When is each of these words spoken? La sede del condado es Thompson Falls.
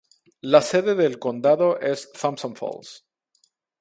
La 0.41 0.61
sede 0.63 0.95
del 0.95 1.19
condado 1.19 1.79
es 1.79 2.11
Thompson 2.11 2.55
Falls. 2.55 3.05